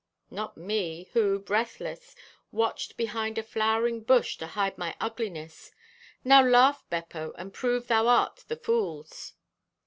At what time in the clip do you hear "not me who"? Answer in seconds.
0.31-1.37